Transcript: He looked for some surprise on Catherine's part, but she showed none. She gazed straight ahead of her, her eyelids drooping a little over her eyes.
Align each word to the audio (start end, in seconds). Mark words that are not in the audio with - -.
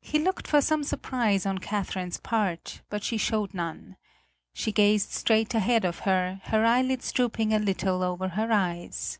He 0.00 0.20
looked 0.20 0.46
for 0.46 0.60
some 0.60 0.84
surprise 0.84 1.44
on 1.44 1.58
Catherine's 1.58 2.18
part, 2.18 2.82
but 2.88 3.02
she 3.02 3.16
showed 3.16 3.52
none. 3.52 3.96
She 4.54 4.70
gazed 4.70 5.10
straight 5.10 5.52
ahead 5.54 5.84
of 5.84 5.98
her, 6.06 6.40
her 6.44 6.64
eyelids 6.64 7.10
drooping 7.10 7.52
a 7.52 7.58
little 7.58 8.04
over 8.04 8.28
her 8.28 8.52
eyes. 8.52 9.18